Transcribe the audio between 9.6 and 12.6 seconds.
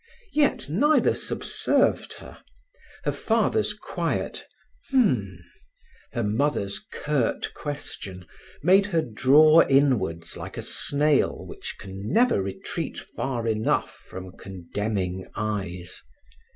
inwards like a snail which can never